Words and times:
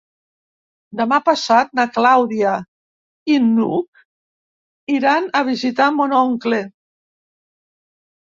Demà 1.01 1.17
passat 1.25 1.69
na 1.79 1.83
Clàudia 1.97 2.53
i 3.33 3.35
n'Hug 3.51 4.01
iran 4.97 5.29
a 5.41 5.43
visitar 5.51 5.91
mon 6.01 6.17
oncle. 6.23 6.63